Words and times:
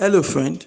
Hello, 0.00 0.24
friend. 0.24 0.66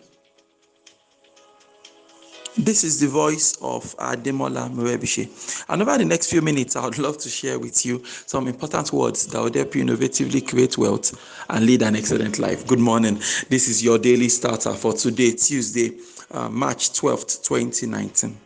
This 2.57 2.85
is 2.85 3.01
the 3.01 3.07
voice 3.07 3.57
of 3.61 3.93
Ademola 3.97 4.69
Morebishe. 4.71 5.65
And 5.67 5.81
over 5.81 5.97
the 5.97 6.05
next 6.05 6.29
few 6.29 6.41
minutes, 6.41 6.77
I 6.77 6.85
would 6.85 6.97
love 7.07 7.17
to 7.17 7.29
share 7.29 7.59
with 7.59 7.85
you 7.85 8.05
some 8.05 8.47
important 8.47 8.93
words 8.93 9.27
that 9.27 9.37
will 9.37 9.51
help 9.53 9.75
you 9.75 9.83
innovatively 9.83 10.47
create 10.47 10.77
wealth 10.77 11.13
and 11.49 11.65
lead 11.65 11.81
an 11.81 11.97
excellent 11.97 12.39
life. 12.39 12.65
Good 12.67 12.79
morning. 12.79 13.15
This 13.49 13.67
is 13.67 13.83
your 13.83 13.99
daily 13.99 14.29
starter 14.29 14.71
for 14.71 14.93
today, 14.93 15.31
Tuesday, 15.31 15.97
uh, 16.31 16.47
March 16.47 16.91
12th, 16.91 17.43
2019. 17.43 18.37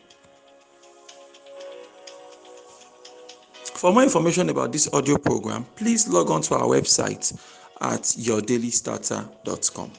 For 3.76 3.94
more 3.94 4.02
information 4.04 4.50
about 4.50 4.72
this 4.72 4.92
audio 4.92 5.20
program, 5.20 5.64
please 5.76 6.08
log 6.08 6.32
on 6.32 6.42
to 6.42 6.56
our 6.56 6.66
website 6.66 7.32
at 7.82 8.02
yourdailystarter.com. 8.02 9.92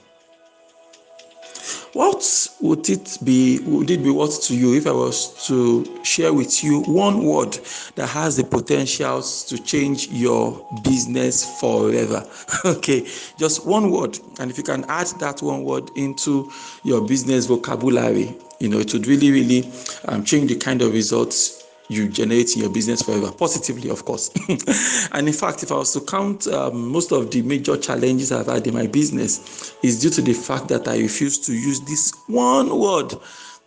What 1.95 2.49
would 2.63 2.89
it 2.89 3.19
be? 3.23 3.59
Would 3.67 3.91
it 3.91 4.03
be 4.03 4.09
worth 4.09 4.43
to 4.45 4.57
you 4.57 4.75
if 4.75 4.87
I 4.87 4.93
was 4.93 5.47
to 5.47 5.85
share 6.03 6.33
with 6.33 6.65
you 6.65 6.81
one 6.85 7.23
word 7.25 7.59
that 7.97 8.07
has 8.07 8.39
the 8.39 8.45
potentials 8.45 9.45
to 9.45 9.59
change 9.59 10.09
your 10.09 10.67
business 10.85 11.61
forever? 11.61 12.27
okay, 12.65 13.07
just 13.37 13.67
one 13.67 13.91
word, 13.91 14.19
and 14.41 14.51
if 14.51 14.57
you 14.57 14.65
can 14.65 14.87
add 14.89 15.09
that 15.21 15.43
one 15.43 15.65
word 15.65 15.91
into 15.95 16.51
your 16.83 17.07
business 17.07 17.45
vocabulary, 17.45 18.35
you 18.59 18.71
know, 18.71 18.79
it 18.79 18.91
would 18.95 19.07
really, 19.07 19.31
really 19.31 19.71
um, 20.07 20.25
change 20.25 20.49
the 20.49 20.57
kind 20.57 20.81
of 20.81 20.95
results 20.95 21.62
you 21.93 22.09
generate 22.09 22.57
your 22.57 22.71
business 22.71 23.03
forever, 23.03 23.31
positively, 23.31 23.91
of 23.91 24.05
course. 24.05 24.31
and 25.13 25.29
in 25.29 25.35
fact, 25.35 25.63
if 25.63 25.71
I 25.71 25.77
was 25.77 25.93
to 25.93 26.01
count 26.01 26.47
um, 26.49 26.89
most 26.89 27.13
of 27.13 27.31
the 27.31 27.43
major 27.43 27.77
challenges 27.77 28.33
I've 28.33 28.47
had 28.47 28.67
in 28.67 28.75
my 28.75 28.87
business, 28.87 29.75
is 29.83 30.01
due 30.01 30.11
to 30.11 30.23
the 30.23 30.33
fact 30.33 30.69
that 30.69 30.89
I 30.89 30.99
refuse 30.99 31.39
to 31.47 31.53
use 31.53 31.81
this 31.81 32.13
one 32.27 32.79
word 32.79 33.15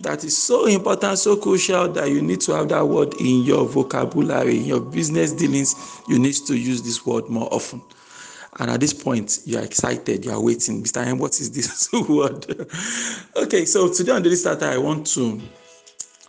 that 0.02 0.23
is 0.23 0.38
so 0.38 0.66
important, 0.66 1.18
so 1.18 1.38
crucial 1.38 1.88
that 1.94 2.09
you 2.09 2.22
need 2.22 2.42
to 2.42 2.53
have 2.53 2.70
that 2.70 2.86
word 2.86 3.14
in 3.20 3.44
your 3.44 3.66
vocabulary, 3.66 4.58
in 4.58 4.66
your 4.66 4.81
business 4.81 5.31
dealings. 5.31 5.76
You 6.08 6.20
need 6.20 6.36
to 6.48 6.58
use 6.58 6.81
this 6.81 7.06
word 7.06 7.30
more 7.30 7.53
often. 7.53 7.81
And 8.59 8.72
at 8.72 8.80
this 8.80 8.94
point, 8.94 9.40
you 9.46 9.58
are 9.58 9.64
excited, 9.64 10.23
you 10.26 10.31
are 10.31 10.42
waiting. 10.42 10.81
Mr. 10.84 11.06
M, 11.06 11.18
what 11.18 11.40
is 11.40 11.52
this 11.52 11.92
word? 12.09 12.46
okay, 13.36 13.66
so 13.66 13.92
today 13.92 14.14
on 14.14 14.23
Daily 14.23 14.36
Starter, 14.36 14.66
I 14.66 14.78
want 14.78 15.08
to 15.08 15.42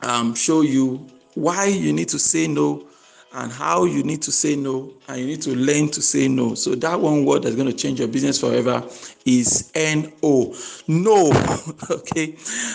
um, 0.03 0.35
show 0.35 0.63
you 0.63 1.07
why 1.37 1.67
you 1.67 1.93
need 1.93 2.09
to 2.09 2.19
say 2.19 2.49
no 2.49 2.87
and 3.35 3.53
how 3.53 3.85
you 3.85 4.03
need 4.03 4.23
to 4.23 4.33
say 4.33 4.57
no 4.57 4.91
and 5.09 5.21
you 5.21 5.27
need 5.27 5.43
to 5.43 5.55
learn 5.55 5.91
to 5.91 6.01
say 6.01 6.27
no. 6.27 6.55
So 6.55 6.75
that 6.77 6.99
one 6.99 7.27
word 7.27 7.43
that's 7.43 7.55
going 7.55 7.69
to 7.69 7.75
change 7.75 7.99
your 7.99 8.09
business 8.09 8.41
forever 8.41 8.83
is 9.27 9.71
no 9.75 10.55
no 10.89 11.31
okay? 11.91 12.35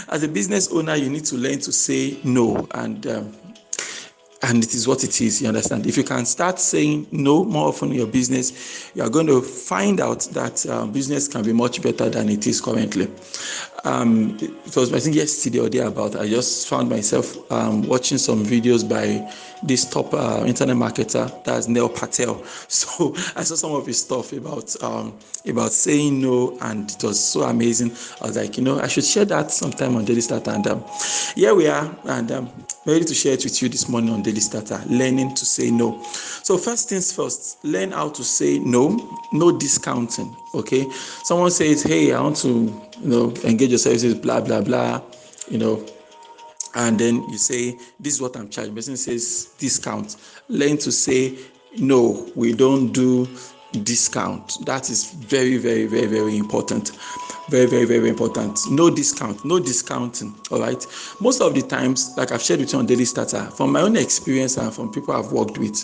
As 0.09 0.21
a 0.21 0.27
business 0.27 0.71
owner 0.71 0.95
you 0.95 1.09
need 1.09 1.25
to 1.25 1.35
learn 1.35 1.59
to 1.59 1.71
say 1.71 2.19
no 2.23 2.67
and 2.75 3.07
um, 3.07 3.35
and 4.43 4.63
it 4.63 4.73
is 4.73 4.87
what 4.87 5.03
it 5.03 5.21
is 5.21 5.41
you 5.41 5.47
understand? 5.47 5.87
If 5.87 5.97
you 5.97 6.03
can 6.03 6.25
start 6.25 6.59
saying 6.59 7.07
no 7.11 7.43
more 7.43 7.69
often 7.69 7.89
in 7.89 7.95
your 7.95 8.07
business 8.07 8.91
you 8.93 9.01
are 9.01 9.09
going 9.09 9.27
to 9.27 9.41
find 9.41 9.99
out 9.99 10.21
that 10.33 10.63
uh, 10.67 10.85
business 10.85 11.27
can 11.27 11.43
be 11.43 11.53
much 11.53 11.81
better 11.81 12.09
than 12.09 12.29
it 12.29 12.45
is 12.45 12.61
currently 12.61 13.07
um, 13.83 14.37
it 14.39 14.75
was 14.75 14.93
I 14.93 14.99
think 14.99 15.15
yesterday 15.15 15.59
or 15.59 15.69
day 15.69 15.79
about 15.79 16.15
I 16.15 16.27
just 16.27 16.67
found 16.67 16.89
myself 16.89 17.51
um, 17.51 17.81
watching 17.83 18.17
some 18.17 18.45
videos 18.45 18.87
by 18.87 19.31
this 19.63 19.89
top 19.89 20.13
uh, 20.13 20.43
internet 20.45 20.75
marketer 20.75 21.43
that's 21.43 21.67
Neil 21.67 21.89
Patel. 21.89 22.43
So 22.67 23.13
I 23.35 23.43
saw 23.43 23.55
some 23.55 23.73
of 23.73 23.85
his 23.85 24.01
stuff 24.01 24.33
about 24.33 24.81
um, 24.83 25.17
about 25.47 25.71
saying 25.71 26.21
no, 26.21 26.57
and 26.61 26.89
it 26.91 27.03
was 27.03 27.19
so 27.19 27.43
amazing. 27.43 27.91
I 28.21 28.27
was 28.27 28.37
like, 28.37 28.57
you 28.57 28.63
know, 28.63 28.79
I 28.79 28.87
should 28.87 29.03
share 29.03 29.25
that 29.25 29.51
sometime 29.51 29.95
on 29.95 30.05
Daily 30.05 30.21
Starter. 30.21 30.51
And 30.51 30.65
um, 30.67 30.83
here 31.35 31.53
we 31.53 31.67
are, 31.67 31.95
and 32.05 32.31
um, 32.31 32.49
ready 32.85 33.05
to 33.05 33.13
share 33.13 33.33
it 33.33 33.43
with 33.43 33.61
you 33.61 33.69
this 33.69 33.89
morning 33.89 34.11
on 34.13 34.21
Daily 34.21 34.39
Starter. 34.39 34.81
Learning 34.87 35.33
to 35.35 35.45
say 35.45 35.69
no. 35.71 36.01
So 36.43 36.57
first 36.57 36.89
things 36.89 37.11
first, 37.11 37.63
learn 37.63 37.91
how 37.91 38.09
to 38.09 38.23
say 38.23 38.59
no. 38.59 38.97
No 39.33 39.57
discounting. 39.57 40.35
Okay. 40.53 40.89
Someone 41.23 41.51
says, 41.51 41.83
hey, 41.83 42.13
I 42.13 42.21
want 42.21 42.37
to, 42.37 42.49
you 42.49 43.07
know, 43.07 43.33
engage 43.43 43.69
your 43.69 43.79
services, 43.79 44.15
blah 44.15 44.41
blah 44.41 44.61
blah. 44.61 45.01
You 45.49 45.57
know, 45.57 45.85
and 46.75 46.99
then 46.99 47.27
you 47.29 47.37
say 47.37 47.77
this 47.99 48.13
is 48.13 48.21
what 48.21 48.35
i'm 48.35 48.49
charging 48.49 48.75
person 48.75 48.97
says 48.97 49.53
discount. 49.57 50.15
Learn 50.47 50.77
to 50.77 50.91
say 50.91 51.37
no 51.77 52.29
we 52.35 52.53
don't 52.53 52.91
do 52.91 53.27
discount. 53.83 54.57
That 54.65 54.89
is 54.89 55.11
very 55.13 55.57
very 55.57 55.85
very 55.85 56.07
very 56.07 56.37
important. 56.37 56.91
Very 57.49 57.65
very 57.65 57.85
very 57.85 58.09
important. 58.09 58.59
No 58.69 58.89
discount 58.89 59.43
no 59.45 59.59
discounting 59.59 60.35
all 60.51 60.59
right? 60.59 60.85
Most 61.19 61.41
of 61.41 61.53
the 61.53 61.61
times 61.61 62.13
like 62.17 62.31
i've 62.31 62.41
shared 62.41 62.59
with 62.59 62.73
you 62.73 62.79
on 62.79 62.85
daily 62.85 63.05
starter 63.05 63.45
from 63.51 63.71
my 63.71 63.81
own 63.81 63.95
experience 63.97 64.57
and 64.57 64.73
from 64.73 64.91
people 64.91 65.13
i've 65.13 65.31
worked 65.31 65.57
with 65.57 65.83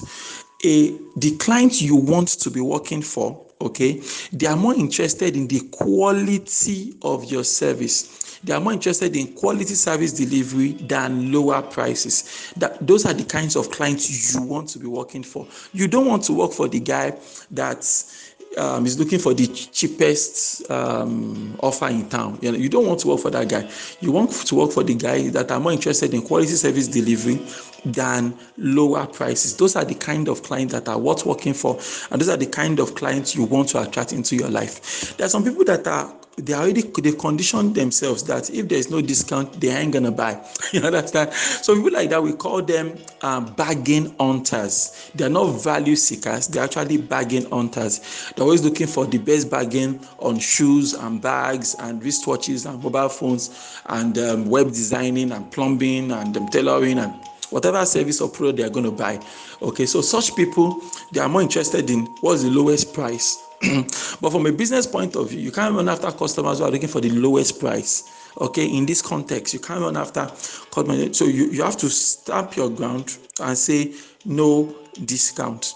a 0.66 0.98
the 1.18 1.36
client 1.38 1.82
you 1.82 1.96
want 1.96 2.28
to 2.28 2.50
be 2.50 2.62
working 2.62 3.02
for 3.02 3.47
okay 3.62 4.02
they 4.32 4.46
are 4.46 4.56
more 4.56 4.76
interested 4.76 5.36
in 5.36 5.48
the 5.48 5.60
quality 5.72 6.94
of 7.02 7.26
your 7.26 7.44
service 7.44 8.28
they 8.44 8.54
are 8.54 8.60
more 8.60 8.74
interested 8.74 9.16
in 9.16 9.34
quality 9.34 9.74
service 9.74 10.14
delivery 10.14 10.74
than 10.74 11.32
lower 11.32 11.62
prices. 11.62 12.54
That 12.58 12.86
those 12.86 13.06
are 13.06 13.14
the 13.14 13.24
kinds 13.24 13.56
of 13.56 13.72
clients 13.72 14.34
you 14.36 14.42
want 14.42 14.70
to 14.70 14.80
be 14.80 14.88
working 14.88 15.24
for. 15.24 15.48
You 15.74 15.88
don't 15.88 16.06
want 16.06 16.24
to 16.26 16.34
work 16.34 16.54
for 16.54 16.68
the 16.68 16.80
guy 16.80 17.18
that's 17.52 18.36
um, 18.58 18.86
is 18.86 18.98
looking 18.98 19.20
for 19.20 19.34
the 19.34 19.48
cheapest 19.48 20.70
um, 20.72 21.58
offer 21.62 21.88
in 21.88 22.10
town. 22.10 22.40
You, 22.42 22.52
know, 22.52 22.58
you 22.58 22.70
don't 22.70 22.88
want 22.88 23.00
to 23.02 23.10
work 23.10 23.20
for 23.20 23.30
that 23.32 23.50
guy. 23.50 23.70
You 24.00 24.12
want 24.12 24.32
to 24.32 24.56
work 24.56 24.72
for 24.72 24.84
the 24.84 24.96
guy 24.96 25.30
that 25.30 25.52
are 25.52 25.60
more 25.60 25.72
interested 25.72 26.14
in 26.14 26.22
quality 26.22 26.54
service 26.54 26.88
delivery 26.88 27.46
than 27.94 28.34
lower 28.58 29.06
prices. 29.06 29.58
Those 29.58 29.76
are 29.76 29.86
the 29.86 29.96
kind 29.96 30.28
of 30.28 30.44
clients 30.44 30.74
that 30.74 30.88
are 30.88 31.00
worth 31.00 31.26
working 31.26 31.54
for, 31.54 31.80
and 32.12 32.22
those 32.22 32.30
are 32.30 32.38
the 32.38 32.46
kind 32.46 32.80
of 32.80 32.96
clients 32.96 33.36
you 33.36 33.44
want 33.44 33.70
to 33.70 33.82
attract 33.82 34.14
into 34.14 34.36
your 34.36 34.50
life. 34.50 35.16
There 35.18 35.26
are 35.26 35.30
some 35.30 35.44
people 35.44 35.64
that 35.66 35.88
are 35.88 36.14
they 36.38 36.54
already 36.54 36.84
they've 36.84 37.18
conditioned 37.18 37.74
themselves 37.74 38.24
that 38.24 38.52
if 38.52 38.68
there's 38.68 38.92
no 38.92 39.02
discount, 39.02 39.60
they 39.60 39.70
ain't 39.70 39.92
gonna 39.92 40.12
buy. 40.12 40.40
you 40.72 40.82
understand? 40.82 41.34
So 41.34 41.76
people 41.76 41.92
like 41.92 42.12
that 42.12 42.22
we 42.22 42.34
call 42.34 42.62
them 42.62 42.96
um, 43.24 43.46
bargain 43.56 44.16
hunters. 44.20 45.10
They're 45.16 45.30
not 45.30 45.46
value 45.64 45.96
seekers. 45.96 46.48
They're 46.48 46.64
actually 46.64 46.98
bargain 46.98 47.50
hunters. 47.50 48.32
They're 48.36 48.44
always 48.44 48.64
looking 48.64 48.86
for 48.86 49.08
the 49.08 49.18
best 49.18 49.50
bargain 49.50 50.00
on 50.20 50.38
shoes 50.38 50.94
and 50.94 51.20
bags 51.20 51.76
and 51.80 52.02
wristwatches 52.04 52.70
and 52.70 52.84
mobile 52.84 53.10
phones 53.10 53.82
and 53.88 54.16
um, 54.20 54.46
web 54.48 54.68
designing 54.68 55.32
and 55.32 55.52
plumbing 55.52 56.12
and 56.12 56.38
um, 56.38 56.48
tailoring 56.50 57.00
and 57.00 57.14
whatever 57.50 57.86
service 57.86 58.22
or 58.22 58.30
product 58.30 58.58
they 58.58 58.64
are 58.64 58.70
going 58.70 58.86
to 58.86 58.92
buy. 58.92 59.20
Okay, 59.62 59.86
so 59.86 60.02
such 60.02 60.36
people 60.36 60.82
they 61.12 61.20
are 61.20 61.30
more 61.30 61.42
interested 61.42 61.90
in 61.90 62.06
what's 62.22 62.44
the 62.44 62.50
lowest 62.50 62.94
price 62.94 63.44
but 64.22 64.30
from 64.30 64.46
a 64.46 64.52
business 64.52 64.86
point 64.86 65.16
of 65.16 65.32
view, 65.32 65.40
you 65.40 65.52
can't 65.52 65.74
run 65.74 65.90
after 65.90 66.12
customers 66.12 66.60
who 66.60 66.66
are 66.66 66.72
looking 66.72 66.88
for 66.88 67.02
the 67.02 67.10
lowest 67.10 67.60
price. 67.60 68.04
Okay, 68.40 68.68
in 68.68 68.86
this 68.86 69.02
context, 69.02 69.52
you 69.54 69.60
can't 69.60 69.82
run 69.82 69.98
after 69.98 70.28
customers. 70.72 71.18
So 71.18 71.26
you, 71.26 71.46
you 71.50 71.64
have 71.64 71.78
to 71.78 71.90
stamp 71.90 72.56
your 72.56 72.70
ground 72.70 73.18
and 73.42 73.58
say 73.58 73.94
no 74.26 74.76
discount. 75.06 75.74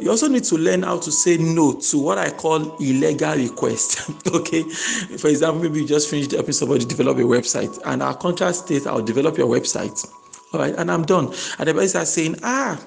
You 0.00 0.10
also 0.10 0.28
need 0.28 0.44
to 0.44 0.56
learn 0.56 0.82
how 0.82 0.98
to 0.98 1.10
say 1.10 1.38
no 1.38 1.74
to 1.74 1.98
what 1.98 2.18
I 2.18 2.30
call 2.30 2.76
illegal 2.76 3.34
requests. 3.34 4.10
okay, 4.26 4.62
for 5.16 5.28
example, 5.28 5.62
maybe 5.62 5.80
you 5.80 5.88
just 5.88 6.10
finished 6.10 6.32
helping 6.32 6.52
somebody 6.52 6.84
develop 6.84 7.16
a 7.16 7.22
website, 7.22 7.78
and 7.86 8.02
our 8.02 8.14
contract 8.14 8.56
states 8.56 8.86
I'll 8.86 9.02
develop 9.02 9.38
your 9.38 9.48
website 9.48 10.06
and 10.54 10.90
I'm 10.90 11.04
done. 11.04 11.32
And 11.58 11.68
the 11.68 11.74
person 11.74 12.02
is 12.02 12.08
saying, 12.12 12.36
ah, 12.42 12.80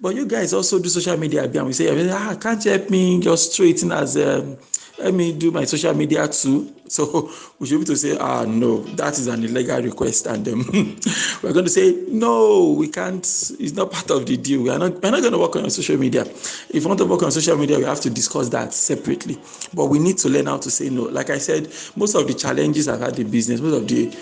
but 0.00 0.14
you 0.14 0.26
guys 0.26 0.52
also 0.52 0.78
do 0.78 0.88
social 0.88 1.16
media. 1.16 1.44
And 1.44 1.66
we 1.66 1.72
say, 1.72 2.10
ah, 2.10 2.36
can't 2.40 2.64
you 2.64 2.72
help 2.72 2.90
me 2.90 3.20
just 3.20 3.52
straighten 3.52 3.92
as 3.92 4.16
um, 4.16 4.56
let 5.00 5.14
me 5.14 5.32
do 5.32 5.50
my 5.50 5.64
social 5.64 5.94
media 5.94 6.28
too. 6.28 6.74
So 6.90 7.30
we 7.60 7.68
should 7.68 7.78
be 7.78 7.84
to 7.84 7.96
say, 7.96 8.16
ah, 8.18 8.44
no, 8.44 8.80
that 8.96 9.16
is 9.16 9.28
an 9.28 9.44
illegal 9.44 9.80
request, 9.80 10.26
and 10.26 10.46
um, 10.48 10.66
we're 11.40 11.52
going 11.52 11.64
to 11.64 11.70
say, 11.70 12.04
no, 12.08 12.72
we 12.72 12.88
can't. 12.88 13.24
It's 13.60 13.74
not 13.74 13.92
part 13.92 14.10
of 14.10 14.26
the 14.26 14.36
deal. 14.36 14.62
We 14.64 14.70
are 14.70 14.78
not. 14.80 15.00
We're 15.00 15.12
not 15.12 15.20
going 15.20 15.34
to 15.34 15.38
work 15.38 15.54
on 15.54 15.62
your 15.62 15.70
social 15.70 15.96
media. 15.96 16.22
If 16.22 16.74
you 16.74 16.88
want 16.88 16.98
to 16.98 17.06
work 17.06 17.22
on 17.22 17.30
social 17.30 17.56
media, 17.56 17.78
we 17.78 17.84
have 17.84 18.00
to 18.00 18.10
discuss 18.10 18.48
that 18.48 18.74
separately. 18.74 19.38
But 19.72 19.84
we 19.84 20.00
need 20.00 20.18
to 20.18 20.28
learn 20.28 20.46
how 20.46 20.58
to 20.58 20.68
say 20.68 20.90
no. 20.90 21.02
Like 21.04 21.30
I 21.30 21.38
said, 21.38 21.72
most 21.94 22.16
of 22.16 22.26
the 22.26 22.34
challenges 22.34 22.88
I've 22.88 22.98
had 22.98 23.16
in 23.20 23.30
business, 23.30 23.60
most 23.60 23.82
of 23.82 23.86
the 23.86 24.12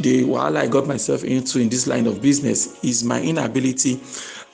the 0.00 0.24
while 0.24 0.56
I 0.56 0.66
got 0.66 0.86
myself 0.86 1.24
into 1.24 1.60
in 1.60 1.68
this 1.68 1.86
line 1.86 2.06
of 2.06 2.20
business 2.22 2.82
is 2.82 3.04
my 3.04 3.20
inability 3.20 4.00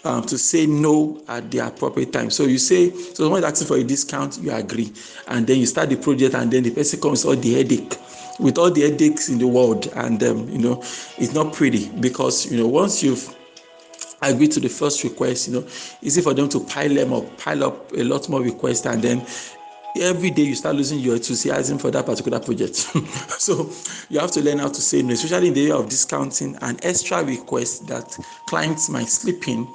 um, 0.05 0.23
to 0.25 0.39
say 0.39 0.67
no 0.67 1.21
at 1.29 1.51
the 1.51 1.59
appropriate 1.59 2.13
time. 2.13 2.31
So 2.31 2.45
you 2.45 2.59
say, 2.59 2.91
so 2.91 3.25
someone 3.25 3.41
is 3.41 3.45
asking 3.45 3.69
for 3.69 3.77
a 3.77 3.85
discount, 3.85 4.39
you 4.39 4.53
agree, 4.53 4.93
and 5.29 5.47
then 5.47 5.59
you 5.59 5.67
start 5.67 5.91
the 5.91 5.97
project, 5.97 6.35
and 6.35 6.51
then 6.51 6.63
the 6.63 6.71
person 6.71 7.01
comes 7.01 7.25
all 7.25 7.37
the 7.37 7.55
headache 7.55 7.97
with 8.39 8.59
all 8.59 8.71
the 8.71 8.83
headaches 8.83 9.29
in 9.29 9.39
the 9.39 9.47
world, 9.47 9.89
and 9.95 10.23
um, 10.23 10.49
you 10.49 10.59
know 10.59 10.81
it's 11.19 11.33
not 11.33 11.53
pretty 11.53 11.89
because 12.01 12.51
you 12.51 12.59
know 12.59 12.69
once 12.69 13.03
you've 13.03 13.35
agreed 14.23 14.53
to 14.53 14.61
the 14.61 14.69
first 14.69 15.05
request, 15.05 15.49
you 15.49 15.55
know, 15.55 15.67
easy 16.03 16.21
for 16.23 16.35
them 16.35 16.49
to 16.49 16.61
pile 16.61 16.93
them 16.93 17.13
up, 17.13 17.39
pile 17.39 17.65
up 17.65 17.93
a 17.93 18.03
lot 18.03 18.29
more 18.29 18.41
requests, 18.41 18.87
and 18.87 19.03
then 19.03 19.27
every 20.03 20.31
day 20.31 20.43
you 20.43 20.55
start 20.55 20.77
losing 20.77 20.99
your 20.99 21.17
enthusiasm 21.17 21.79
for 21.79 21.91
that 21.91 22.07
particular 22.07 22.41
project. 22.41 22.75
so 23.39 23.71
you 24.09 24.19
have 24.19 24.31
to 24.33 24.43
learn 24.43 24.59
how 24.59 24.69
to 24.69 24.81
say 24.81 25.03
no, 25.03 25.13
especially 25.13 25.49
in 25.49 25.55
the 25.55 25.63
area 25.63 25.77
of 25.77 25.89
discounting 25.89 26.57
and 26.63 26.85
extra 26.85 27.23
requests 27.25 27.81
that 27.81 28.17
clients 28.47 28.89
might 28.89 29.09
slip 29.09 29.49
in 29.49 29.67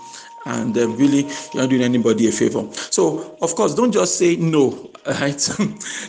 and 0.45 0.77
um, 0.77 0.97
really 0.97 1.23
you're 1.53 1.63
not 1.63 1.69
doing 1.69 1.83
anybody 1.83 2.27
a 2.27 2.31
favor. 2.31 2.67
So, 2.73 3.37
of 3.41 3.55
course, 3.55 3.75
don't 3.75 3.91
just 3.91 4.17
say 4.17 4.35
no, 4.35 4.89
right? 5.05 5.49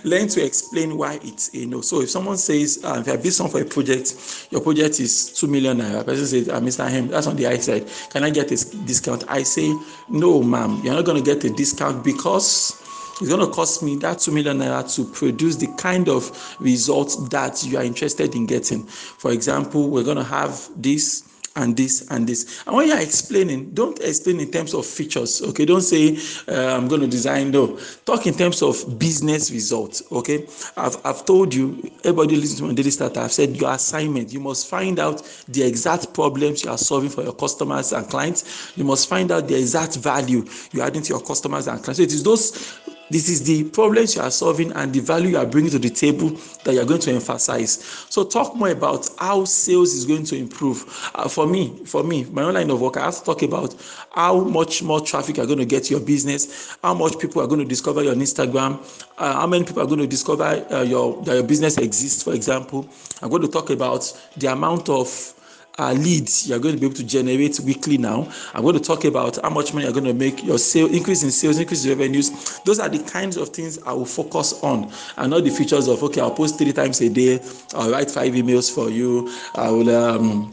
Learn 0.04 0.28
to 0.28 0.44
explain 0.44 0.96
why 0.96 1.18
it's 1.22 1.54
a 1.54 1.66
no. 1.66 1.80
So, 1.80 2.02
if 2.02 2.10
someone 2.10 2.38
says, 2.38 2.80
uh, 2.84 3.02
if 3.06 3.12
I 3.12 3.16
bid 3.16 3.32
someone 3.32 3.52
for 3.52 3.60
a 3.60 3.64
project, 3.64 4.48
your 4.50 4.60
project 4.60 5.00
is 5.00 5.32
two 5.32 5.48
million 5.48 5.78
naira, 5.78 6.04
person 6.04 6.26
says, 6.26 6.48
uh, 6.48 6.60
Mr. 6.60 6.88
Hem, 6.88 7.08
that's 7.08 7.26
on 7.26 7.36
the 7.36 7.44
high 7.44 7.58
side. 7.58 7.88
Can 8.10 8.24
I 8.24 8.30
get 8.30 8.46
a 8.46 8.76
discount? 8.86 9.24
I 9.28 9.42
say, 9.42 9.72
no, 10.08 10.42
ma'am, 10.42 10.80
you're 10.82 10.94
not 10.94 11.04
going 11.04 11.22
to 11.22 11.34
get 11.34 11.44
a 11.44 11.50
discount 11.54 12.04
because 12.04 12.81
it's 13.22 13.28
going 13.28 13.46
to 13.46 13.52
cost 13.52 13.82
me 13.82 13.96
that 13.96 14.18
2 14.18 14.32
million 14.32 14.58
naira 14.58 14.94
to 14.96 15.04
produce 15.04 15.56
the 15.56 15.68
kind 15.78 16.08
of 16.08 16.56
results 16.60 17.16
that 17.28 17.64
you 17.64 17.78
are 17.78 17.84
interested 17.84 18.34
in 18.34 18.46
getting. 18.46 18.84
For 18.84 19.30
example, 19.30 19.88
we're 19.88 20.04
going 20.04 20.16
to 20.16 20.24
have 20.24 20.68
this 20.76 21.32
and 21.56 21.76
this 21.76 22.06
and 22.10 22.26
this. 22.26 22.62
And 22.66 22.76
when 22.76 22.88
you're 22.88 23.00
explaining, 23.00 23.70
don't 23.70 23.98
explain 24.00 24.40
in 24.40 24.50
terms 24.50 24.74
of 24.74 24.86
features. 24.86 25.42
Okay, 25.42 25.64
don't 25.64 25.82
say 25.82 26.16
uh, 26.48 26.76
I'm 26.76 26.88
going 26.88 27.02
to 27.02 27.06
design. 27.06 27.50
No, 27.50 27.78
talk 28.06 28.26
in 28.26 28.34
terms 28.34 28.62
of 28.62 28.98
business 28.98 29.50
results. 29.50 30.02
Okay, 30.10 30.46
I've, 30.76 30.96
I've 31.04 31.24
told 31.24 31.54
you, 31.54 31.90
everybody 32.04 32.36
listen 32.36 32.58
to 32.58 32.64
my 32.64 32.74
daily 32.74 32.90
starter. 32.90 33.20
I've 33.20 33.32
said 33.32 33.56
your 33.56 33.72
assignment. 33.72 34.32
You 34.32 34.40
must 34.40 34.68
find 34.68 34.98
out 34.98 35.22
the 35.48 35.62
exact 35.62 36.14
problems 36.14 36.64
you 36.64 36.70
are 36.70 36.78
solving 36.78 37.10
for 37.10 37.22
your 37.22 37.34
customers 37.34 37.92
and 37.92 38.08
clients. 38.08 38.72
You 38.76 38.84
must 38.84 39.08
find 39.08 39.30
out 39.30 39.48
the 39.48 39.58
exact 39.58 39.96
value 39.96 40.44
you're 40.72 40.84
adding 40.84 41.02
to 41.02 41.08
your 41.10 41.22
customers 41.22 41.66
and 41.66 41.82
clients. 41.82 41.98
So 41.98 42.02
it 42.02 42.12
is 42.12 42.22
those 42.22 42.80
this 43.12 43.28
is 43.28 43.42
the 43.44 43.64
problems 43.70 44.16
you 44.16 44.22
are 44.22 44.30
solving 44.30 44.72
and 44.72 44.92
the 44.92 45.00
value 45.00 45.30
you 45.30 45.36
are 45.36 45.46
bringing 45.46 45.70
to 45.70 45.78
the 45.78 45.90
table 45.90 46.30
that 46.64 46.72
you 46.72 46.80
are 46.80 46.84
going 46.84 47.00
to 47.00 47.12
emphasize. 47.12 47.82
So 48.08 48.24
talk 48.24 48.56
more 48.56 48.70
about 48.70 49.08
how 49.18 49.44
sales 49.44 49.92
is 49.92 50.06
going 50.06 50.24
to 50.24 50.36
improve. 50.36 51.10
Uh, 51.14 51.28
for 51.28 51.46
me, 51.46 51.84
for 51.84 52.02
me, 52.02 52.24
my 52.24 52.42
own 52.42 52.54
line 52.54 52.70
of 52.70 52.80
work, 52.80 52.96
I 52.96 53.04
have 53.04 53.18
to 53.18 53.24
talk 53.24 53.42
about 53.42 53.74
how 54.12 54.40
much 54.40 54.82
more 54.82 55.00
traffic 55.00 55.38
are 55.38 55.46
going 55.46 55.58
to 55.58 55.66
get 55.66 55.84
to 55.84 55.90
your 55.90 56.00
business, 56.00 56.76
how 56.82 56.94
much 56.94 57.18
people 57.18 57.42
are 57.42 57.46
going 57.46 57.60
to 57.60 57.66
discover 57.66 58.02
your 58.02 58.14
Instagram, 58.14 58.78
uh, 59.18 59.34
how 59.34 59.46
many 59.46 59.64
people 59.64 59.82
are 59.82 59.86
going 59.86 60.00
to 60.00 60.06
discover 60.06 60.44
uh, 60.70 60.82
your 60.82 61.22
that 61.24 61.34
your 61.34 61.44
business 61.44 61.76
exists. 61.78 62.22
For 62.22 62.32
example, 62.32 62.88
I'm 63.20 63.28
going 63.28 63.42
to 63.42 63.48
talk 63.48 63.70
about 63.70 64.10
the 64.36 64.50
amount 64.50 64.88
of 64.88 65.34
uh, 65.78 65.92
leads 65.92 66.48
you're 66.48 66.58
going 66.58 66.74
to 66.74 66.80
be 66.80 66.86
able 66.86 66.96
to 66.96 67.04
generate 67.04 67.58
weekly 67.60 67.98
now. 67.98 68.30
I'm 68.54 68.62
going 68.62 68.74
to 68.74 68.80
talk 68.80 69.04
about 69.04 69.38
how 69.42 69.50
much 69.50 69.72
money 69.72 69.84
you're 69.84 69.94
going 69.94 70.04
to 70.04 70.14
make, 70.14 70.44
your 70.44 70.58
sale, 70.58 70.92
increase 70.92 71.22
in 71.22 71.30
sales, 71.30 71.58
increase 71.58 71.84
in 71.84 71.90
revenues. 71.90 72.60
Those 72.60 72.78
are 72.78 72.88
the 72.88 72.98
kinds 73.10 73.36
of 73.36 73.48
things 73.50 73.78
I 73.82 73.92
will 73.92 74.06
focus 74.06 74.62
on 74.62 74.92
and 75.16 75.30
not 75.30 75.44
the 75.44 75.50
features 75.50 75.88
of, 75.88 76.02
okay, 76.02 76.20
I'll 76.20 76.30
post 76.30 76.58
three 76.58 76.72
times 76.72 77.00
a 77.00 77.08
day, 77.08 77.40
I'll 77.74 77.90
write 77.90 78.10
five 78.10 78.32
emails 78.32 78.72
for 78.72 78.90
you, 78.90 79.32
I 79.54 79.70
will, 79.70 79.94
um, 79.94 80.50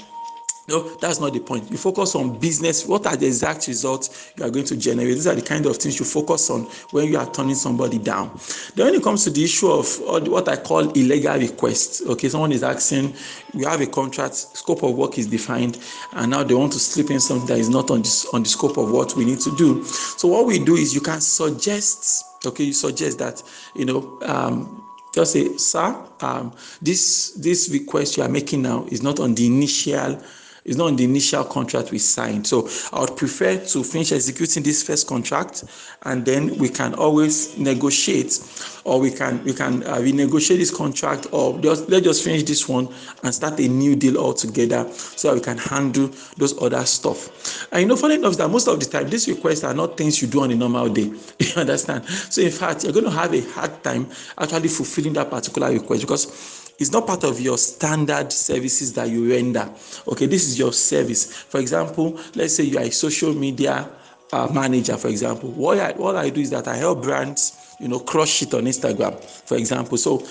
no, 0.69 0.95
that's 0.97 1.19
not 1.19 1.33
the 1.33 1.39
point. 1.39 1.69
You 1.71 1.77
focus 1.77 2.15
on 2.15 2.37
business. 2.37 2.85
What 2.85 3.07
are 3.07 3.15
the 3.15 3.25
exact 3.25 3.67
results 3.67 4.31
you 4.37 4.45
are 4.45 4.49
going 4.49 4.65
to 4.65 4.77
generate? 4.77 5.15
These 5.15 5.27
are 5.27 5.35
the 5.35 5.41
kind 5.41 5.65
of 5.65 5.77
things 5.77 5.99
you 5.99 6.05
focus 6.05 6.49
on 6.49 6.65
when 6.91 7.07
you 7.07 7.17
are 7.17 7.29
turning 7.31 7.55
somebody 7.55 7.97
down. 7.97 8.39
Then, 8.75 8.85
when 8.85 8.95
it 8.95 9.03
comes 9.03 9.23
to 9.23 9.31
the 9.31 9.43
issue 9.43 9.69
of 9.69 9.99
what 10.27 10.47
I 10.47 10.57
call 10.57 10.89
illegal 10.91 11.37
requests, 11.37 12.01
okay, 12.05 12.29
someone 12.29 12.51
is 12.51 12.63
asking, 12.63 13.15
we 13.55 13.65
have 13.65 13.81
a 13.81 13.87
contract, 13.87 14.35
scope 14.35 14.83
of 14.83 14.95
work 14.95 15.17
is 15.17 15.25
defined, 15.27 15.79
and 16.13 16.31
now 16.31 16.43
they 16.43 16.53
want 16.53 16.73
to 16.73 16.79
slip 16.79 17.09
in 17.09 17.19
something 17.19 17.47
that 17.47 17.57
is 17.57 17.69
not 17.69 17.89
on 17.89 18.03
this 18.03 18.25
on 18.27 18.43
the 18.43 18.49
scope 18.49 18.77
of 18.77 18.91
what 18.91 19.15
we 19.15 19.25
need 19.25 19.39
to 19.39 19.55
do. 19.57 19.83
So 19.83 20.27
what 20.27 20.45
we 20.45 20.59
do 20.59 20.75
is 20.75 20.93
you 20.93 21.01
can 21.01 21.19
suggest, 21.19 22.25
okay, 22.45 22.65
you 22.65 22.73
suggest 22.73 23.17
that 23.19 23.41
you 23.75 23.85
know. 23.85 24.19
Um, 24.21 24.85
just 25.11 25.33
say, 25.33 25.57
sir, 25.57 26.05
um, 26.21 26.53
this 26.81 27.31
this 27.31 27.69
request 27.69 28.15
you 28.17 28.23
are 28.23 28.29
making 28.29 28.61
now 28.61 28.85
is 28.89 29.01
not 29.01 29.19
on 29.19 29.33
the 29.35 29.45
initial 29.45 30.21
it's 30.65 30.77
not 30.77 30.87
in 30.87 30.95
the 30.95 31.03
initial 31.03 31.43
contract 31.43 31.91
we 31.91 31.99
signed. 31.99 32.47
So 32.47 32.69
I 32.93 33.01
would 33.01 33.15
prefer 33.17 33.57
to 33.57 33.83
finish 33.83 34.11
executing 34.11 34.63
this 34.63 34.83
first 34.83 35.07
contract, 35.07 35.63
and 36.03 36.25
then 36.25 36.57
we 36.57 36.69
can 36.69 36.93
always 36.93 37.57
negotiate, 37.57 38.39
or 38.83 38.99
we 38.99 39.11
can 39.11 39.43
we 39.43 39.53
can 39.53 39.83
uh, 39.83 39.97
renegotiate 39.97 40.57
this 40.57 40.75
contract, 40.75 41.27
or 41.31 41.59
just 41.59 41.89
let's 41.89 42.05
just 42.05 42.23
finish 42.23 42.43
this 42.43 42.67
one 42.67 42.87
and 43.23 43.33
start 43.33 43.59
a 43.59 43.67
new 43.67 43.95
deal 43.95 44.17
altogether, 44.17 44.89
so 44.91 45.29
that 45.29 45.35
we 45.35 45.41
can 45.41 45.57
handle 45.57 46.09
those 46.37 46.59
other 46.61 46.85
stuff. 46.85 47.67
And 47.71 47.81
you 47.81 47.87
know, 47.87 47.95
funny 47.95 48.15
enough, 48.15 48.37
that 48.37 48.49
most 48.49 48.67
of 48.67 48.79
the 48.79 48.85
time 48.85 49.09
these 49.09 49.27
requests 49.27 49.63
are 49.63 49.73
not 49.73 49.97
things 49.97 50.21
you 50.21 50.27
do 50.27 50.41
on 50.43 50.51
a 50.51 50.55
normal 50.55 50.89
day. 50.89 51.11
You 51.49 51.61
understand? 51.61 52.05
So 52.05 52.41
in 52.41 52.51
fact, 52.51 52.83
you're 52.83 52.93
going 52.93 53.05
to 53.05 53.11
have 53.11 53.33
a 53.33 53.41
hard 53.51 53.83
time 53.83 54.07
actually 54.37 54.67
fulfilling 54.67 55.13
that 55.13 55.29
particular 55.31 55.71
request 55.71 56.01
because 56.01 56.58
it's 56.79 56.91
not 56.91 57.05
part 57.05 57.23
of 57.25 57.39
your 57.39 57.57
standard 57.57 58.31
services 58.31 58.93
that 58.93 59.09
you 59.09 59.29
render. 59.29 59.69
Okay, 60.07 60.25
this 60.25 60.47
is 60.47 60.57
your 60.57 60.71
service. 60.71 61.31
For 61.33 61.59
example, 61.59 62.19
let's 62.35 62.55
say 62.55 62.63
you 62.63 62.77
are 62.77 62.85
a 62.85 62.91
social 62.91 63.33
media 63.33 63.89
uh, 64.31 64.47
manager, 64.53 64.97
for 64.97 65.09
example. 65.09 65.51
What 65.51 65.77
I, 65.79 65.91
what 65.93 66.15
I 66.15 66.29
do 66.29 66.41
is 66.41 66.49
that 66.51 66.67
I 66.67 66.75
help 66.75 67.03
brands, 67.03 67.75
you 67.79 67.87
know, 67.87 67.99
crush 67.99 68.41
it 68.41 68.53
on 68.53 68.63
Instagram, 68.63 69.21
for 69.21 69.57
example. 69.57 69.97
So 69.97 70.25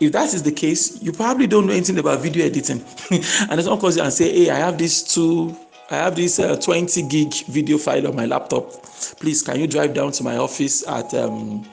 if 0.00 0.12
that 0.12 0.32
is 0.32 0.42
the 0.42 0.52
case, 0.52 1.00
you 1.02 1.12
probably 1.12 1.46
don't 1.46 1.66
know 1.66 1.72
anything 1.72 1.98
about 1.98 2.20
video 2.20 2.46
editing. 2.46 2.84
and 3.10 3.64
not 3.66 3.80
cause 3.80 3.96
you 3.96 4.02
and 4.02 4.12
say, 4.12 4.32
hey, 4.32 4.50
I 4.50 4.56
have 4.56 4.78
this 4.78 5.02
two, 5.02 5.56
I 5.90 5.96
have 5.96 6.16
this 6.16 6.38
uh, 6.38 6.56
20 6.56 7.02
gig 7.02 7.34
video 7.46 7.76
file 7.78 8.06
on 8.06 8.16
my 8.16 8.26
laptop. 8.26 8.82
Please, 9.20 9.42
can 9.42 9.60
you 9.60 9.66
drive 9.66 9.94
down 9.94 10.12
to 10.12 10.24
my 10.24 10.36
office 10.38 10.86
at 10.88 11.12
um, 11.14 11.64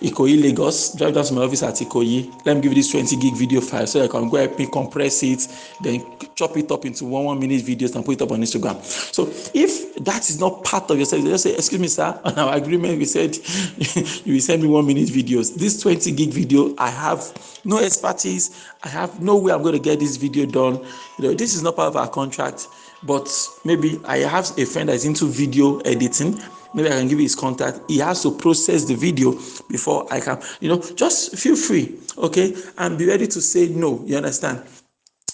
Ikoyi, 0.00 0.42
Lagos. 0.42 0.94
Drive 0.94 1.14
down 1.14 1.24
to 1.24 1.34
my 1.34 1.42
office 1.42 1.62
at 1.62 1.74
Ikoyi. 1.74 2.32
Let 2.44 2.56
me 2.56 2.62
give 2.62 2.72
you 2.72 2.76
this 2.76 2.90
20 2.90 3.16
gig 3.16 3.34
video 3.36 3.60
file 3.60 3.86
so 3.86 4.02
I 4.02 4.08
can 4.08 4.28
go 4.28 4.36
help 4.36 4.58
me 4.58 4.66
compress 4.66 5.22
it, 5.22 5.48
then 5.82 6.04
chop 6.34 6.56
it 6.56 6.70
up 6.70 6.84
into 6.84 7.04
one 7.04 7.24
one 7.24 7.38
minute 7.38 7.64
videos 7.64 7.94
and 7.94 8.04
put 8.04 8.14
it 8.14 8.22
up 8.22 8.32
on 8.32 8.40
Instagram. 8.40 8.82
So 8.84 9.28
if 9.54 9.94
that 10.04 10.28
is 10.28 10.40
not 10.40 10.64
part 10.64 10.90
of 10.90 10.96
your 10.96 11.06
service, 11.06 11.24
just 11.24 11.44
say, 11.44 11.54
excuse 11.54 11.80
me, 11.80 11.88
sir, 11.88 12.18
on 12.24 12.38
our 12.38 12.54
agreement, 12.54 12.98
we 12.98 13.04
said 13.04 13.36
you 14.26 14.34
will 14.34 14.40
send 14.40 14.62
me 14.62 14.68
one 14.68 14.86
minute 14.86 15.08
videos. 15.08 15.54
This 15.54 15.80
20 15.80 16.10
gig 16.12 16.30
video, 16.30 16.74
I 16.78 16.90
have 16.90 17.32
no 17.64 17.78
expertise. 17.78 18.66
I 18.82 18.88
have 18.88 19.20
no 19.22 19.36
way 19.36 19.52
I'm 19.52 19.62
going 19.62 19.74
to 19.74 19.80
get 19.80 20.00
this 20.00 20.16
video 20.16 20.46
done. 20.46 20.84
You 21.18 21.28
know, 21.28 21.34
this 21.34 21.54
is 21.54 21.62
not 21.62 21.76
part 21.76 21.88
of 21.88 21.96
our 21.96 22.08
contract, 22.08 22.68
but 23.02 23.28
maybe 23.64 24.00
I 24.04 24.18
have 24.18 24.50
a 24.58 24.64
friend 24.64 24.88
that's 24.88 25.04
into 25.04 25.26
video 25.26 25.78
editing 25.80 26.38
maybe 26.74 26.88
I 26.88 26.92
can 26.98 27.08
give 27.08 27.18
you 27.18 27.24
his 27.24 27.34
contact. 27.34 27.80
He 27.88 27.98
has 27.98 28.22
to 28.22 28.36
process 28.36 28.84
the 28.84 28.94
video 28.94 29.32
before 29.68 30.06
I 30.12 30.20
can, 30.20 30.40
you 30.60 30.68
know, 30.68 30.80
just 30.94 31.36
feel 31.36 31.56
free, 31.56 31.98
okay, 32.18 32.54
and 32.78 32.98
be 32.98 33.06
ready 33.06 33.26
to 33.26 33.40
say 33.40 33.68
no. 33.68 34.02
You 34.04 34.16
understand? 34.16 34.62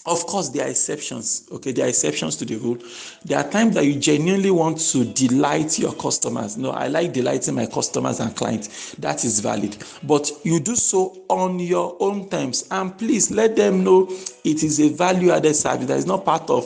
Of 0.07 0.27
course, 0.27 0.49
there 0.49 0.67
are 0.67 0.71
exceptions. 0.71 1.47
Okay, 1.53 1.73
there 1.73 1.85
are 1.85 1.89
exceptions 1.89 2.35
to 2.37 2.47
the 2.47 2.57
rule. 2.57 2.79
There 3.23 3.39
are 3.39 3.49
times 3.49 3.75
that 3.75 3.85
you 3.85 3.97
genuinely 3.97 4.51
want 4.51 4.79
to 4.93 5.05
delight 5.05 5.79
your 5.79 5.93
customers. 5.93 6.57
No, 6.57 6.71
I 6.71 6.89
like 6.89 7.13
delighting 7.13 7.55
my 7.55 7.67
customers 7.67 8.19
and 8.19 8.35
clients. 8.35 8.93
That 8.95 9.27
is 9.27 9.41
valid. 9.41 9.77
But 10.03 10.31
you 10.43 10.59
do 10.59 10.75
so 10.75 11.23
on 11.29 11.59
your 11.59 11.99
own 12.01 12.31
terms. 12.31 12.67
And 12.71 12.97
please 12.97 13.31
let 13.31 13.57
them 13.57 13.85
know 13.85 14.09
it 14.43 14.63
is 14.63 14.81
a 14.81 14.89
value 14.89 15.33
added 15.33 15.55
service 15.55 15.87
that 15.87 15.99
is 15.99 16.07
not 16.07 16.25
part 16.25 16.49
of 16.49 16.65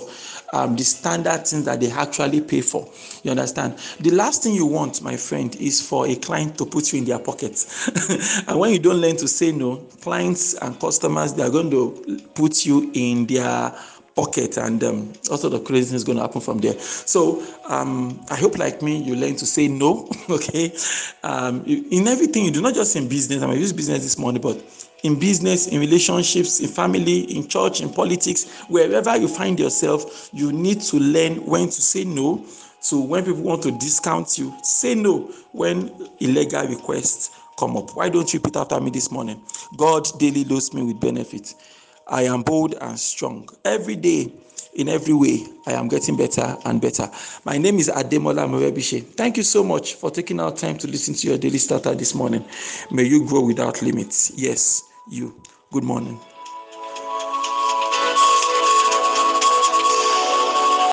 um, 0.54 0.76
the 0.76 0.84
standard 0.84 1.46
things 1.46 1.64
that 1.64 1.80
they 1.80 1.90
actually 1.90 2.40
pay 2.40 2.60
for. 2.60 2.88
You 3.24 3.32
understand? 3.32 3.76
The 4.00 4.10
last 4.10 4.44
thing 4.44 4.54
you 4.54 4.66
want, 4.66 5.02
my 5.02 5.16
friend, 5.16 5.54
is 5.56 5.80
for 5.80 6.06
a 6.06 6.14
client 6.14 6.56
to 6.58 6.64
put 6.66 6.92
you 6.92 7.00
in 7.00 7.04
their 7.04 7.18
pockets. 7.18 7.88
and 8.48 8.58
when 8.58 8.72
you 8.72 8.78
don't 8.78 8.98
learn 9.00 9.16
to 9.16 9.26
say 9.26 9.50
no, 9.50 9.76
clients 10.00 10.54
and 10.54 10.78
customers 10.78 11.34
they 11.34 11.42
are 11.42 11.50
going 11.50 11.70
to 11.70 12.20
put 12.34 12.64
you 12.64 12.90
in 12.94 13.26
their 13.26 13.74
pocket 14.14 14.56
and 14.58 14.84
um, 14.84 15.12
sort 15.22 15.52
of 15.52 15.64
crazy 15.64 15.96
is 15.96 16.04
going 16.04 16.16
to 16.16 16.22
happen 16.22 16.40
from 16.40 16.58
there 16.58 16.78
so 16.78 17.44
um, 17.64 18.24
i 18.30 18.36
hope 18.36 18.58
like 18.58 18.80
me 18.80 19.02
you 19.02 19.16
learn 19.16 19.34
to 19.34 19.44
say 19.44 19.66
no 19.66 20.08
okay 20.30 20.72
um, 21.24 21.64
in 21.66 22.06
everything 22.06 22.44
you 22.44 22.52
do 22.52 22.62
not 22.62 22.74
just 22.74 22.94
in 22.94 23.08
business 23.08 23.42
i 23.42 23.46
mean 23.48 23.58
use 23.58 23.72
business 23.72 24.04
this 24.04 24.16
morning 24.16 24.40
but 24.40 24.62
in 25.04 25.18
business, 25.18 25.66
in 25.66 25.80
relationships, 25.80 26.60
in 26.60 26.68
family, 26.68 27.36
in 27.36 27.46
church, 27.46 27.82
in 27.82 27.90
politics, 27.90 28.48
wherever 28.68 29.14
you 29.16 29.28
find 29.28 29.60
yourself, 29.60 30.30
you 30.32 30.50
need 30.50 30.80
to 30.80 30.96
learn 30.96 31.36
when 31.44 31.66
to 31.66 31.82
say 31.82 32.04
no. 32.04 32.44
So 32.80 33.00
when 33.00 33.24
people 33.24 33.42
want 33.42 33.62
to 33.64 33.70
discount 33.72 34.38
you, 34.38 34.52
say 34.62 34.94
no 34.94 35.30
when 35.52 35.92
illegal 36.20 36.66
requests 36.66 37.38
come 37.58 37.76
up. 37.76 37.94
Why 37.94 38.08
don't 38.08 38.32
you 38.32 38.40
repeat 38.40 38.56
after 38.56 38.80
me 38.80 38.90
this 38.90 39.10
morning? 39.10 39.42
God 39.76 40.08
daily 40.18 40.44
loads 40.44 40.72
me 40.72 40.82
with 40.82 41.00
benefits. 41.00 41.54
I 42.08 42.22
am 42.22 42.42
bold 42.42 42.74
and 42.80 42.98
strong. 42.98 43.48
Every 43.64 43.96
day, 43.96 44.32
in 44.74 44.88
every 44.88 45.14
way, 45.14 45.44
I 45.66 45.72
am 45.72 45.88
getting 45.88 46.16
better 46.16 46.56
and 46.64 46.80
better. 46.80 47.10
My 47.44 47.58
name 47.58 47.76
is 47.78 47.90
Ademola 47.90 48.48
Morebishe. 48.48 49.04
Thank 49.04 49.36
you 49.36 49.42
so 49.42 49.62
much 49.62 49.94
for 49.94 50.10
taking 50.10 50.40
our 50.40 50.50
time 50.50 50.78
to 50.78 50.88
listen 50.88 51.12
to 51.14 51.28
your 51.28 51.38
daily 51.38 51.58
starter 51.58 51.94
this 51.94 52.14
morning. 52.14 52.44
May 52.90 53.04
you 53.04 53.26
grow 53.26 53.44
without 53.44 53.82
limits. 53.82 54.32
Yes 54.34 54.93
you. 55.06 55.40
Good 55.72 55.84
morning. 55.84 56.20